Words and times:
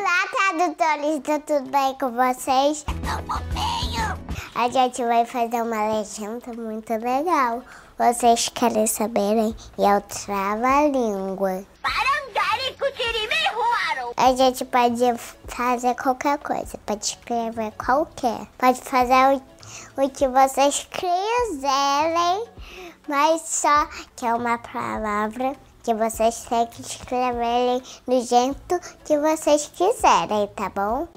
Olá, 0.00 0.26
tradutores, 0.32 1.20
tá 1.24 1.38
tudo 1.40 1.70
bem 1.70 1.94
com 1.98 2.10
vocês? 2.12 2.86
A 4.54 4.68
gente 4.70 5.04
vai 5.04 5.26
fazer 5.26 5.60
uma 5.60 5.88
legenda 5.88 6.54
muito 6.56 6.90
legal. 6.94 7.62
Vocês 7.98 8.48
querem 8.48 8.86
saberem? 8.86 9.54
E 9.76 9.84
é 9.84 9.98
o 9.98 10.00
trava-língua. 10.00 11.66
A 14.16 14.34
gente 14.34 14.64
pode 14.64 15.02
fazer 15.46 15.94
qualquer 15.96 16.38
coisa, 16.38 16.78
pode 16.86 17.04
escrever 17.04 17.70
qualquer. 17.72 18.46
Pode 18.56 18.80
fazer 18.80 19.34
o, 19.34 20.02
o 20.02 20.08
que 20.08 20.26
vocês 20.28 20.88
quiserem, 20.90 22.48
mas 23.06 23.42
só 23.42 23.86
que 24.16 24.24
é 24.24 24.32
uma 24.32 24.56
palavra 24.56 25.54
que 25.82 25.94
vocês 25.94 26.44
têm 26.44 26.66
que 26.66 26.82
escreverem 26.82 27.82
do 28.06 28.20
jeito 28.20 28.80
que 29.04 29.18
vocês 29.18 29.70
quiserem, 29.74 30.48
tá 30.54 30.68
bom? 30.68 31.08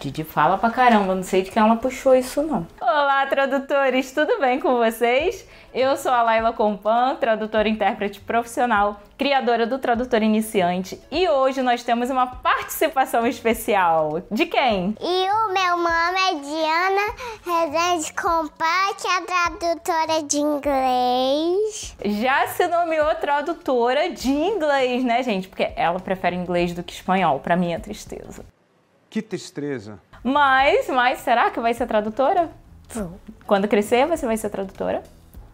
Didi 0.00 0.22
fala 0.22 0.58
pra 0.58 0.70
caramba, 0.70 1.14
não 1.14 1.22
sei 1.22 1.42
de 1.42 1.50
quem 1.50 1.62
ela 1.62 1.76
puxou 1.76 2.14
isso 2.14 2.42
não. 2.42 2.66
Olá, 2.80 3.26
tradutores, 3.26 4.12
tudo 4.12 4.38
bem 4.38 4.60
com 4.60 4.76
vocês? 4.76 5.46
Eu 5.74 5.96
sou 5.96 6.12
a 6.12 6.22
Laila 6.22 6.52
Compan, 6.52 7.16
tradutora 7.16 7.68
e 7.68 7.72
intérprete 7.72 8.20
profissional, 8.20 9.00
criadora 9.18 9.66
do 9.66 9.76
Tradutor 9.76 10.22
Iniciante, 10.22 11.00
e 11.10 11.28
hoje 11.28 11.62
nós 11.62 11.82
temos 11.82 12.10
uma 12.10 12.28
participação 12.28 13.26
especial. 13.26 14.22
De 14.30 14.46
quem? 14.46 14.94
E 15.00 15.28
o 15.28 15.52
meu 15.52 15.76
nome 15.76 16.20
é 16.30 16.34
Diana 16.36 17.12
Rezende 17.44 18.12
Compan, 18.12 18.94
que 19.00 19.08
é 19.08 19.20
tradutora 19.22 20.22
de 20.22 20.38
inglês. 20.38 21.96
Já 22.04 22.46
se 22.46 22.68
nomeou 22.68 23.12
tradutora 23.16 24.10
de 24.10 24.30
inglês, 24.30 25.02
né, 25.02 25.24
gente? 25.24 25.48
Porque 25.48 25.72
ela 25.74 25.98
prefere 25.98 26.36
inglês 26.36 26.72
do 26.72 26.84
que 26.84 26.92
espanhol, 26.92 27.40
pra 27.40 27.56
minha 27.56 27.80
tristeza. 27.80 28.44
Que 29.10 29.20
tristeza. 29.20 29.98
Mas, 30.22 30.86
mas 30.88 31.18
será 31.18 31.50
que 31.50 31.58
vai 31.58 31.74
ser 31.74 31.88
tradutora? 31.88 32.48
Vou. 32.90 33.18
Quando 33.44 33.66
crescer, 33.66 34.06
você 34.06 34.24
vai 34.24 34.36
ser 34.36 34.50
tradutora? 34.50 35.02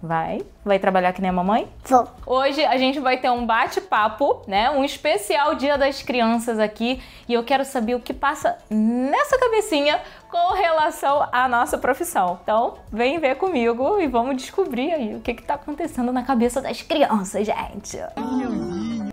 Vai? 0.02 0.40
Vai 0.64 0.78
trabalhar 0.78 1.12
que 1.12 1.20
nem 1.20 1.28
a 1.28 1.32
mamãe? 1.32 1.68
Vou. 1.84 2.08
Hoje 2.26 2.64
a 2.64 2.76
gente 2.78 2.98
vai 2.98 3.18
ter 3.18 3.30
um 3.30 3.44
bate-papo, 3.44 4.42
né? 4.46 4.70
Um 4.70 4.82
especial 4.82 5.54
Dia 5.54 5.76
das 5.76 6.02
Crianças 6.02 6.58
aqui. 6.58 7.02
E 7.28 7.34
eu 7.34 7.44
quero 7.44 7.64
saber 7.64 7.94
o 7.94 8.00
que 8.00 8.14
passa 8.14 8.56
nessa 8.70 9.38
cabecinha 9.38 10.00
com 10.30 10.54
relação 10.54 11.28
à 11.30 11.46
nossa 11.48 11.76
profissão. 11.76 12.38
Então, 12.42 12.78
vem 12.90 13.18
ver 13.18 13.36
comigo 13.36 14.00
e 14.00 14.06
vamos 14.06 14.36
descobrir 14.36 14.92
aí 14.92 15.14
o 15.14 15.20
que, 15.20 15.34
que 15.34 15.42
tá 15.42 15.54
acontecendo 15.54 16.12
na 16.12 16.22
cabeça 16.22 16.62
das 16.62 16.80
crianças, 16.80 17.46
gente. 17.46 17.98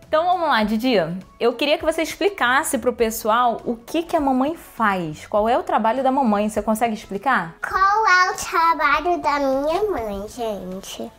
Então 0.08 0.23
vamos 0.25 0.47
lá, 0.47 0.63
Didi. 0.63 0.94
Eu 1.38 1.53
queria 1.53 1.77
que 1.77 1.83
você 1.83 2.02
explicasse 2.02 2.77
pro 2.77 2.94
pessoal 2.94 3.61
o 3.66 3.75
que, 3.75 4.03
que 4.03 4.16
a 4.16 4.19
mamãe 4.22 4.55
faz. 4.55 5.25
Qual 5.27 5.50
é 5.50 5.58
o 5.58 5.63
trabalho 5.63 6.02
da 6.02 6.11
mamãe? 6.11 6.47
Você 6.50 6.61
consegue 6.61 6.94
explicar? 6.94 7.55
Qual 7.61 8.08
é 8.08 8.31
o 8.31 8.35
trabalho 8.35 9.22
da 9.22 9.39
minha 9.39 9.83
mãe, 9.91 10.25
gente? 10.30 11.11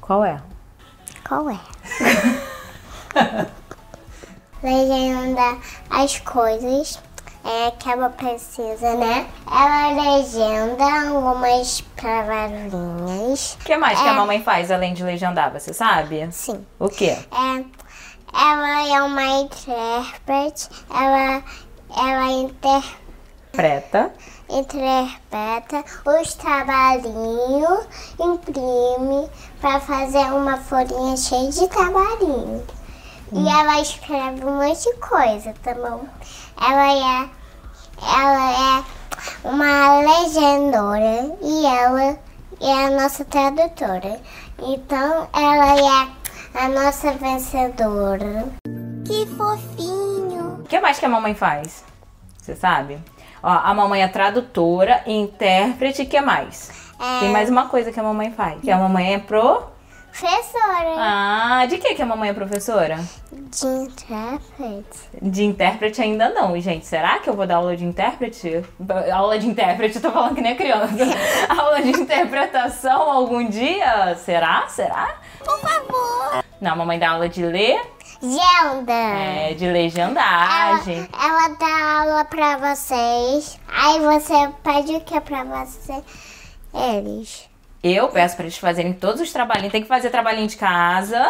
Qual 0.00 0.24
é? 0.24 0.40
Qual 1.28 1.50
é? 1.50 1.58
Legenda 4.62 5.58
as 5.90 6.18
coisas 6.18 6.98
é, 7.44 7.70
que 7.72 7.90
ela 7.90 8.08
precisa, 8.08 8.94
né? 8.94 9.26
Ela 9.46 10.16
legenda 10.16 11.10
algumas 11.10 11.82
palavrinhas. 12.00 13.54
O 13.60 13.64
que 13.64 13.76
mais 13.76 14.00
que 14.00 14.08
a 14.08 14.12
É. 14.12 14.16
mamãe 14.16 14.42
faz 14.42 14.70
além 14.70 14.94
de 14.94 15.04
legendar, 15.04 15.52
você 15.52 15.74
sabe? 15.74 16.26
Sim. 16.32 16.66
O 16.78 16.88
quê? 16.88 17.16
É, 17.30 17.64
ela 18.32 18.88
é 18.88 19.02
uma 19.02 19.40
intérprete, 19.40 20.68
ela, 20.90 21.42
ela 21.96 22.32
inter, 22.32 22.84
Preta. 23.52 24.12
interpreta 24.48 25.84
os 26.04 26.34
trabalhinhos, 26.34 27.86
imprime 28.18 29.28
para 29.60 29.80
fazer 29.80 30.32
uma 30.32 30.56
folhinha 30.58 31.16
cheia 31.16 31.50
de 31.50 31.66
trabalhinho. 31.68 32.64
E 33.32 33.48
ela 33.48 33.80
escreve 33.80 34.44
um 34.44 34.56
monte 34.56 34.84
de 34.84 34.94
coisa, 35.00 35.54
tá 35.62 35.74
bom? 35.74 36.04
Ela 36.60 36.92
é, 36.92 37.28
ela 38.02 38.78
é 38.78 38.84
uma 39.44 40.00
legendora 40.00 41.36
e 41.42 41.66
ela 41.66 42.18
é 42.60 42.86
a 42.86 42.90
nossa 42.90 43.24
tradutora. 43.24 44.20
Então 44.60 45.28
ela 45.32 45.76
é 45.76 46.17
a 46.58 46.68
nossa 46.68 47.12
vencedora. 47.12 48.46
Que 49.06 49.26
fofinho! 49.26 50.58
O 50.60 50.64
que 50.64 50.80
mais 50.80 50.98
que 50.98 51.06
a 51.06 51.08
mamãe 51.08 51.34
faz? 51.34 51.84
Você 52.36 52.56
sabe? 52.56 52.98
Ó, 53.42 53.48
a 53.48 53.72
mamãe 53.72 54.02
é 54.02 54.08
tradutora, 54.08 55.02
intérprete, 55.06 56.02
o 56.02 56.06
que 56.06 56.20
mais? 56.20 56.70
É. 57.00 57.20
Tem 57.20 57.28
mais 57.30 57.48
uma 57.48 57.68
coisa 57.68 57.92
que 57.92 58.00
a 58.00 58.02
mamãe 58.02 58.32
faz. 58.32 58.60
Que 58.60 58.70
a 58.70 58.76
mamãe 58.76 59.14
é 59.14 59.18
pro... 59.18 59.62
Professora 60.10 60.94
Ah, 60.98 61.66
de 61.68 61.78
que 61.78 61.94
que 61.94 62.02
a 62.02 62.06
mamãe 62.06 62.30
é 62.30 62.32
professora? 62.32 62.98
de 63.30 63.66
intérprete. 63.66 64.98
De 65.22 65.44
intérprete 65.44 66.02
ainda 66.02 66.28
não, 66.30 66.58
gente. 66.60 66.86
Será 66.86 67.20
que 67.20 67.30
eu 67.30 67.34
vou 67.34 67.46
dar 67.46 67.56
aula 67.56 67.76
de 67.76 67.84
intérprete? 67.84 68.64
Aula 69.12 69.38
de 69.38 69.46
intérprete, 69.46 70.00
tô 70.00 70.10
falando 70.10 70.34
que 70.34 70.40
nem 70.40 70.56
criança. 70.56 70.92
aula 71.56 71.80
de 71.80 71.90
interpretação 71.90 73.02
algum 73.12 73.48
dia? 73.48 74.16
Será? 74.16 74.66
Será? 74.66 75.14
Por 75.44 75.56
favor! 75.60 76.44
Não, 76.60 76.72
a 76.72 76.76
mamãe 76.76 76.98
dá 76.98 77.10
aula 77.10 77.28
de 77.28 77.42
ler, 77.44 77.80
Gelda! 78.20 78.92
é, 78.92 79.54
de 79.54 79.64
Ela, 79.64 79.72
legendagem. 79.72 81.08
ela 81.12 81.48
dá 81.48 82.00
aula 82.00 82.24
pra 82.24 82.56
vocês. 82.74 83.58
Aí 83.68 84.00
você 84.00 84.34
pede 84.64 84.92
o 84.96 85.00
que 85.00 85.20
pra 85.20 85.44
você? 85.44 86.02
Eles. 86.74 87.48
Eu 87.82 88.08
peço 88.08 88.34
pra 88.34 88.44
eles 88.44 88.58
fazerem 88.58 88.92
todos 88.92 89.20
os 89.20 89.32
trabalhinhos. 89.32 89.70
Tem 89.72 89.82
que 89.82 89.88
fazer 89.88 90.10
trabalhinho 90.10 90.48
de 90.48 90.56
casa, 90.56 91.24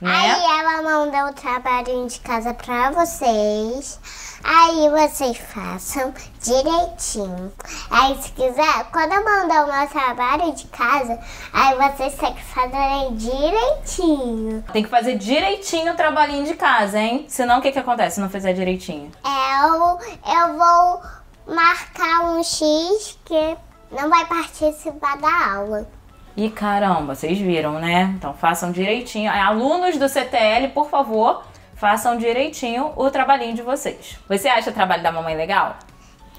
né? 0.00 0.10
Aí 0.10 0.60
ela 0.60 0.82
manda 0.82 1.26
o 1.26 1.32
trabalhinho 1.32 2.08
de 2.08 2.20
casa 2.20 2.52
pra 2.54 2.90
vocês. 2.90 4.00
Aí 4.42 4.90
vocês 4.90 5.38
façam 5.38 6.12
direitinho. 6.42 7.50
Aí 7.90 8.20
se 8.22 8.30
quiser, 8.32 8.84
quando 8.92 9.12
eu 9.12 9.24
mandar 9.24 9.64
o 9.64 9.72
meu 9.72 9.88
trabalho 9.88 10.52
de 10.52 10.66
casa, 10.66 11.18
aí 11.52 11.74
vocês 11.76 12.14
têm 12.16 12.34
que 12.34 12.44
fazer 12.44 13.12
direitinho. 13.12 14.62
Tem 14.72 14.82
que 14.82 14.90
fazer 14.90 15.16
direitinho 15.16 15.94
o 15.94 15.96
trabalhinho 15.96 16.44
de 16.44 16.54
casa, 16.54 16.98
hein? 16.98 17.24
Senão 17.28 17.58
o 17.58 17.62
que 17.62 17.72
que 17.72 17.78
acontece 17.78 18.16
se 18.16 18.20
não 18.20 18.28
fizer 18.28 18.52
direitinho? 18.52 19.10
Eu, 19.24 19.98
eu 20.30 20.58
vou 20.58 21.00
marcar 21.46 22.24
um 22.24 22.42
X 22.42 23.18
que 23.24 23.56
não 23.90 24.10
vai 24.10 24.26
participar 24.26 25.16
da 25.18 25.54
aula. 25.54 25.88
E 26.36 26.50
caramba, 26.50 27.14
vocês 27.14 27.38
viram, 27.38 27.78
né? 27.78 28.12
Então 28.16 28.34
façam 28.34 28.72
direitinho. 28.72 29.30
Alunos 29.30 29.96
do 29.96 30.08
CTL, 30.08 30.68
por 30.68 30.88
favor, 30.88 31.44
façam 31.76 32.16
direitinho 32.16 32.92
o 32.96 33.10
trabalhinho 33.10 33.54
de 33.54 33.62
vocês. 33.62 34.18
Você 34.28 34.48
acha 34.48 34.70
o 34.70 34.74
trabalho 34.74 35.02
da 35.02 35.12
mamãe 35.12 35.36
legal? 35.36 35.76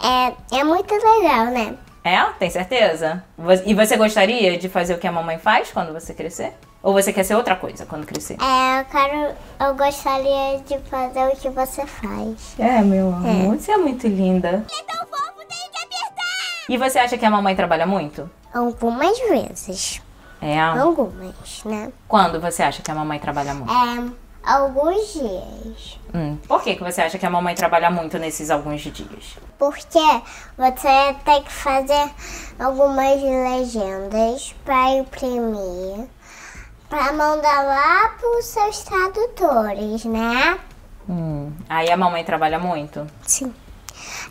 É, 0.03 0.57
é 0.59 0.63
muito 0.63 0.93
legal, 0.93 1.45
né? 1.45 1.77
É? 2.03 2.21
Tem 2.37 2.49
certeza? 2.49 3.23
E 3.65 3.73
você 3.73 3.97
gostaria 3.97 4.57
de 4.57 4.69
fazer 4.69 4.93
o 4.93 4.97
que 4.99 5.07
a 5.07 5.11
mamãe 5.11 5.39
faz 5.39 5.71
quando 5.71 5.91
você 5.93 6.13
crescer? 6.13 6.53
Ou 6.83 6.93
você 6.93 7.11
quer 7.11 7.23
ser 7.23 7.33
outra 7.33 7.55
coisa 7.55 7.83
quando 7.83 8.05
crescer? 8.05 8.37
É, 8.39 8.81
eu 8.81 8.85
quero. 8.85 9.35
Eu 9.59 9.73
gostaria 9.75 10.59
de 10.67 10.77
fazer 10.87 11.25
o 11.25 11.35
que 11.35 11.49
você 11.49 11.83
faz. 11.87 12.53
É, 12.59 12.81
meu 12.81 13.07
amor, 13.07 13.57
você 13.57 13.71
é 13.71 13.77
muito 13.77 14.07
linda. 14.07 14.63
É 14.69 14.83
tão 14.83 15.07
fofo, 15.07 15.39
tem 15.39 15.71
que 15.71 15.83
apertar! 15.83 16.65
E 16.69 16.77
você 16.77 16.99
acha 16.99 17.17
que 17.17 17.25
a 17.25 17.29
mamãe 17.31 17.55
trabalha 17.55 17.87
muito? 17.87 18.29
Algumas 18.55 19.19
vezes. 19.19 20.01
É. 20.41 20.57
Algumas, 20.61 21.61
né? 21.65 21.91
Quando 22.07 22.39
você 22.39 22.63
acha 22.63 22.81
que 22.81 22.89
a 22.89 22.95
mamãe 22.95 23.19
trabalha 23.19 23.53
muito? 23.53 23.69
É, 23.69 24.49
alguns 24.49 25.11
dias. 25.11 25.99
Hum. 26.13 26.37
Por 26.47 26.63
que, 26.63 26.77
que 26.77 26.81
você 26.81 27.01
acha 27.01 27.17
que 27.17 27.25
a 27.25 27.29
mamãe 27.29 27.53
trabalha 27.53 27.89
muito 27.89 28.17
nesses 28.17 28.49
alguns 28.49 28.79
dias? 28.79 29.37
Porque 29.59 30.21
você 30.57 31.15
tem 31.25 31.43
que 31.43 31.51
fazer 31.51 32.09
algumas 32.57 33.21
legendas 33.21 34.55
para 34.63 34.91
imprimir, 34.91 36.07
para 36.89 37.11
mandar 37.11 37.61
lá 37.61 38.07
para 38.17 38.39
os 38.39 38.45
seus 38.45 38.79
tradutores, 38.83 40.05
né? 40.05 40.57
Hum. 41.09 41.51
Aí 41.67 41.91
a 41.91 41.97
mamãe 41.97 42.23
trabalha 42.23 42.57
muito? 42.57 43.05
Sim. 43.21 43.53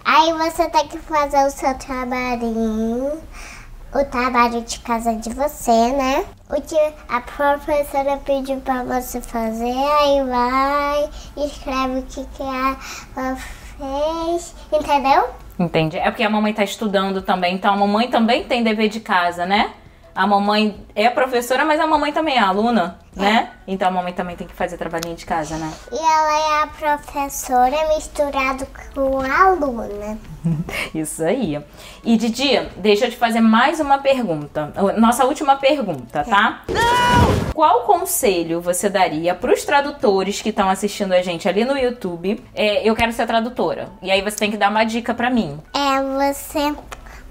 Aí 0.02 0.32
você 0.32 0.68
tem 0.70 0.88
que 0.88 0.98
fazer 0.98 1.44
o 1.46 1.50
seu 1.50 1.74
trabalhinho, 1.74 3.20
o 3.94 4.04
trabalho 4.04 4.60
de 4.62 4.80
casa 4.80 5.14
de 5.14 5.30
você, 5.30 5.92
né? 5.92 6.24
O 6.50 6.60
que 6.60 6.76
a 7.08 7.20
professora 7.20 8.16
pediu 8.24 8.60
para 8.60 8.82
você 8.82 9.20
fazer, 9.20 9.72
aí 9.72 10.24
vai, 10.24 11.08
escreve 11.46 12.00
o 12.00 12.02
que, 12.02 12.24
que 12.24 12.42
ela 12.42 13.36
fez, 13.36 14.54
entendeu? 14.72 15.28
Entendi. 15.58 15.96
É 15.96 16.10
porque 16.10 16.24
a 16.24 16.30
mamãe 16.30 16.52
tá 16.52 16.64
estudando 16.64 17.22
também, 17.22 17.54
então 17.54 17.72
a 17.72 17.76
mamãe 17.76 18.08
também 18.10 18.42
tem 18.44 18.64
dever 18.64 18.88
de 18.88 18.98
casa, 18.98 19.46
né? 19.46 19.72
A 20.14 20.26
mamãe 20.26 20.76
é 20.94 21.10
professora, 21.10 21.64
mas 21.64 21.80
a 21.80 21.86
mamãe 21.86 22.12
também 22.12 22.36
é 22.36 22.40
aluna, 22.40 22.98
né? 23.16 23.50
Então 23.66 23.88
a 23.88 23.90
mamãe 23.90 24.12
também 24.12 24.36
tem 24.36 24.46
que 24.46 24.54
fazer 24.54 24.76
trabalhinho 24.76 25.16
de 25.16 25.26
casa, 25.26 25.56
né? 25.56 25.72
E 25.90 25.96
ela 25.96 26.38
é 26.38 26.62
a 26.62 26.66
professora 26.68 27.88
misturado 27.94 28.64
com 28.94 29.20
a 29.20 29.46
aluna. 29.46 30.16
Isso 30.94 31.24
aí. 31.24 31.60
E 32.04 32.16
Didi, 32.16 32.60
deixa 32.76 33.06
eu 33.06 33.10
te 33.10 33.16
fazer 33.16 33.40
mais 33.40 33.80
uma 33.80 33.98
pergunta. 33.98 34.72
Nossa 34.98 35.24
última 35.24 35.56
pergunta, 35.56 36.22
tá? 36.22 36.62
Não! 36.68 37.52
Qual 37.52 37.80
conselho 37.82 38.60
você 38.60 38.88
daria 38.88 39.34
para 39.34 39.52
os 39.52 39.64
tradutores 39.64 40.40
que 40.40 40.50
estão 40.50 40.70
assistindo 40.70 41.12
a 41.12 41.22
gente 41.22 41.48
ali 41.48 41.64
no 41.64 41.76
YouTube? 41.76 42.44
É, 42.54 42.88
eu 42.88 42.94
quero 42.94 43.12
ser 43.12 43.26
tradutora. 43.26 43.88
E 44.00 44.10
aí 44.12 44.22
você 44.22 44.36
tem 44.36 44.50
que 44.50 44.56
dar 44.56 44.70
uma 44.70 44.84
dica 44.84 45.12
para 45.12 45.28
mim. 45.28 45.58
É, 45.72 46.02
você 46.32 46.74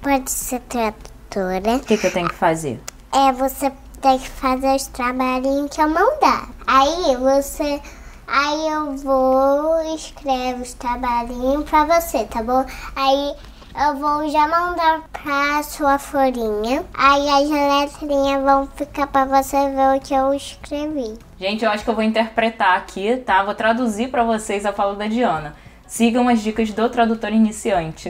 pode 0.02 0.32
ser 0.32 0.60
tradutora. 0.62 1.13
O 1.40 1.80
que, 1.80 1.98
que 1.98 2.08
eu 2.08 2.12
tenho 2.14 2.30
que 2.30 2.36
fazer? 2.36 2.80
É, 3.12 3.32
você 3.32 3.72
tem 4.02 4.20
que 4.20 4.30
fazer 4.30 4.76
os 4.76 4.88
trabalhinhos 4.88 5.70
que 5.74 5.82
eu 5.82 5.90
mandar. 5.90 6.50
Aí 6.68 7.16
você. 7.16 7.82
Aí 8.28 8.68
eu 8.68 8.96
vou 8.98 9.96
escrevo 9.96 10.62
os 10.62 10.74
trabalhinhos 10.74 11.70
pra 11.70 11.86
você, 11.86 12.24
tá 12.26 12.42
bom? 12.42 12.66
Aí 12.96 13.36
eu 13.76 13.96
vou 13.96 14.30
já 14.30 14.48
mandar 14.48 15.02
pra 15.12 15.64
sua 15.64 15.98
folhinha. 15.98 16.86
Aí 16.94 17.30
as 17.30 17.50
letrinhas 17.50 18.44
vão 18.44 18.68
ficar 18.68 19.08
pra 19.08 19.26
você 19.26 19.58
ver 19.70 19.98
o 19.98 20.00
que 20.00 20.14
eu 20.14 20.34
escrevi. 20.34 21.18
Gente, 21.40 21.66
eu 21.66 21.72
acho 21.72 21.84
que 21.84 21.90
eu 21.90 21.96
vou 21.96 22.04
interpretar 22.04 22.78
aqui, 22.78 23.18
tá? 23.18 23.44
Vou 23.44 23.56
traduzir 23.56 24.10
para 24.10 24.24
vocês 24.24 24.66
a 24.66 24.74
fala 24.74 24.96
da 24.96 25.08
Diana. 25.08 25.56
Sigam 25.94 26.28
as 26.28 26.42
dicas 26.42 26.72
do 26.72 26.90
tradutor 26.90 27.32
iniciante. 27.32 28.10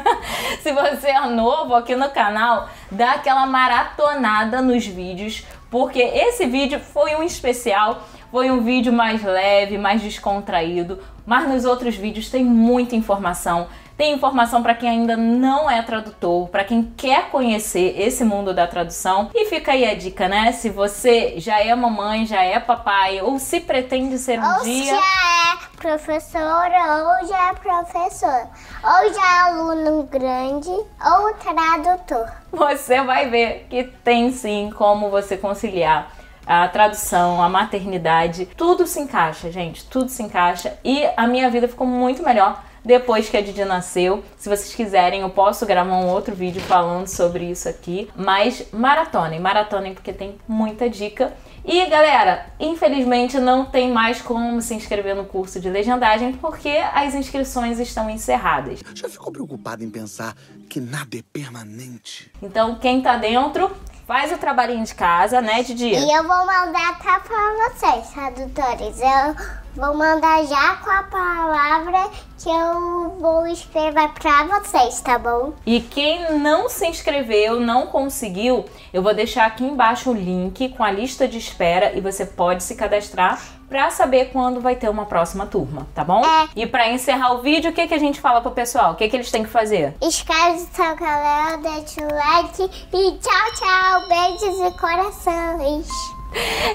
Se 0.64 0.72
você 0.72 1.08
é 1.08 1.20
novo 1.26 1.74
aqui 1.74 1.94
no 1.94 2.08
canal, 2.08 2.70
dá 2.90 3.10
aquela 3.10 3.44
maratonada 3.46 4.62
nos 4.62 4.86
vídeos, 4.86 5.44
porque 5.70 6.00
esse 6.00 6.46
vídeo 6.46 6.80
foi 6.80 7.14
um 7.16 7.22
especial, 7.22 8.08
foi 8.30 8.50
um 8.50 8.62
vídeo 8.62 8.90
mais 8.90 9.22
leve, 9.22 9.76
mais 9.76 10.00
descontraído, 10.00 10.98
mas 11.26 11.46
nos 11.46 11.66
outros 11.66 11.94
vídeos 11.94 12.30
tem 12.30 12.42
muita 12.42 12.96
informação, 12.96 13.68
tem 13.98 14.14
informação 14.14 14.62
para 14.62 14.74
quem 14.74 14.88
ainda 14.88 15.14
não 15.14 15.70
é 15.70 15.82
tradutor, 15.82 16.48
para 16.48 16.64
quem 16.64 16.90
quer 16.96 17.28
conhecer 17.28 18.00
esse 18.00 18.24
mundo 18.24 18.54
da 18.54 18.66
tradução. 18.66 19.28
E 19.34 19.44
fica 19.44 19.72
aí 19.72 19.84
a 19.84 19.94
dica, 19.94 20.26
né? 20.26 20.52
Se 20.52 20.70
você 20.70 21.34
já 21.36 21.60
é 21.60 21.74
mamãe, 21.74 22.24
já 22.24 22.42
é 22.42 22.58
papai, 22.58 23.20
ou 23.20 23.38
se 23.38 23.60
pretende 23.60 24.16
ser 24.16 24.40
um 24.40 24.54
ou 24.54 24.62
dia. 24.62 24.86
já 24.86 24.96
é 24.96 25.49
professora, 25.80 27.20
ou 27.20 27.26
já 27.26 27.48
é 27.48 27.54
professor, 27.54 28.48
ou 28.84 29.14
já 29.14 29.26
é 29.26 29.40
aluno 29.50 30.02
grande, 30.02 30.68
ou 30.68 31.34
tradutor. 31.34 32.30
Você 32.52 33.02
vai 33.02 33.30
ver 33.30 33.66
que 33.70 33.84
tem 34.04 34.30
sim 34.30 34.70
como 34.76 35.08
você 35.08 35.38
conciliar 35.38 36.12
a 36.46 36.68
tradução, 36.68 37.42
a 37.42 37.48
maternidade, 37.48 38.44
tudo 38.44 38.86
se 38.86 39.00
encaixa, 39.00 39.50
gente, 39.50 39.84
tudo 39.86 40.10
se 40.10 40.22
encaixa 40.22 40.78
e 40.84 41.08
a 41.16 41.26
minha 41.26 41.48
vida 41.50 41.66
ficou 41.66 41.86
muito 41.86 42.22
melhor 42.22 42.62
depois 42.84 43.28
que 43.28 43.36
a 43.36 43.40
Didi 43.40 43.64
nasceu. 43.64 44.22
Se 44.36 44.48
vocês 44.48 44.74
quiserem, 44.74 45.22
eu 45.22 45.30
posso 45.30 45.66
gravar 45.66 45.94
um 45.94 46.08
outro 46.08 46.34
vídeo 46.34 46.60
falando 46.62 47.06
sobre 47.06 47.44
isso 47.44 47.68
aqui. 47.68 48.10
Mas 48.16 48.64
maratonem, 48.72 49.40
maratonem 49.40 49.94
porque 49.94 50.12
tem 50.12 50.38
muita 50.48 50.88
dica. 50.88 51.32
E 51.64 51.84
galera, 51.86 52.46
infelizmente 52.58 53.38
não 53.38 53.66
tem 53.66 53.90
mais 53.90 54.22
como 54.22 54.62
se 54.62 54.74
inscrever 54.74 55.14
no 55.14 55.24
curso 55.24 55.60
de 55.60 55.68
legendagem 55.68 56.32
porque 56.32 56.70
as 56.94 57.14
inscrições 57.14 57.78
estão 57.78 58.08
encerradas. 58.08 58.80
Já 58.94 59.08
ficou 59.08 59.30
preocupado 59.30 59.84
em 59.84 59.90
pensar 59.90 60.34
que 60.68 60.80
nada 60.80 61.16
é 61.18 61.22
permanente? 61.32 62.32
Então, 62.40 62.76
quem 62.76 63.02
tá 63.02 63.16
dentro, 63.16 63.70
faz 64.06 64.32
o 64.32 64.38
trabalhinho 64.38 64.84
de 64.84 64.94
casa, 64.94 65.40
né, 65.40 65.62
Didi? 65.62 65.90
E 65.90 66.16
eu 66.16 66.22
vou 66.22 66.46
mandar 66.46 66.98
tá 66.98 67.20
pra 67.20 67.68
vocês, 67.68 68.08
tradutores. 68.10 68.98
Eu 69.00 69.59
vou 69.74 69.94
mandar 69.94 70.44
já 70.44 70.76
com 70.76 70.90
a 70.90 71.02
palavra 71.04 72.10
que 72.42 72.48
eu 72.48 73.16
vou 73.20 73.46
escrever 73.46 74.08
pra 74.20 74.44
vocês, 74.44 75.00
tá 75.00 75.18
bom? 75.18 75.52
E 75.66 75.80
quem 75.80 76.38
não 76.38 76.68
se 76.68 76.86
inscreveu, 76.86 77.60
não 77.60 77.86
conseguiu, 77.86 78.64
eu 78.92 79.02
vou 79.02 79.14
deixar 79.14 79.46
aqui 79.46 79.64
embaixo 79.64 80.10
o 80.10 80.14
link 80.14 80.70
com 80.70 80.82
a 80.82 80.90
lista 80.90 81.28
de 81.28 81.38
espera 81.38 81.92
e 81.94 82.00
você 82.00 82.24
pode 82.24 82.62
se 82.62 82.74
cadastrar 82.74 83.40
para 83.68 83.88
saber 83.90 84.30
quando 84.32 84.60
vai 84.60 84.74
ter 84.74 84.88
uma 84.88 85.06
próxima 85.06 85.46
turma, 85.46 85.86
tá 85.94 86.02
bom? 86.02 86.24
É. 86.24 86.48
E 86.56 86.66
para 86.66 86.90
encerrar 86.90 87.34
o 87.34 87.42
vídeo, 87.42 87.70
o 87.70 87.72
que, 87.72 87.86
que 87.86 87.94
a 87.94 87.98
gente 87.98 88.20
fala 88.20 88.40
pro 88.40 88.50
pessoal? 88.50 88.92
O 88.92 88.96
que, 88.96 89.08
que 89.08 89.14
eles 89.14 89.30
têm 89.30 89.44
que 89.44 89.50
fazer? 89.50 89.94
Inscreve 90.02 90.60
no 90.60 90.66
seu 90.74 90.96
canal, 90.96 91.58
deixa 91.58 92.00
o 92.00 92.12
like 92.12 92.62
e 92.92 93.18
tchau, 93.18 93.52
tchau. 93.54 94.08
Beijos 94.08 94.60
e 94.60 94.78
corações. 94.78 95.88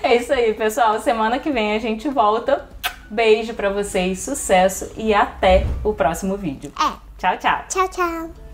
É 0.04 0.16
isso 0.16 0.34
aí, 0.34 0.54
pessoal. 0.54 1.00
Semana 1.00 1.40
que 1.40 1.50
vem 1.50 1.76
a 1.76 1.80
gente 1.80 2.10
volta. 2.10 2.75
Beijo 3.16 3.54
para 3.54 3.70
vocês, 3.70 4.20
sucesso 4.20 4.92
e 4.98 5.14
até 5.14 5.66
o 5.86 5.94
próximo 5.94 6.36
vídeo. 6.36 6.74
É. 6.78 6.92
Tchau, 7.18 7.38
tchau. 7.38 7.64
Tchau, 7.70 7.88
tchau. 7.88 8.45